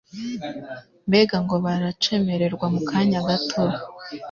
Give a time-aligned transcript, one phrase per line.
[1.07, 3.63] Mbega ngo baracemererwa mu kanya gato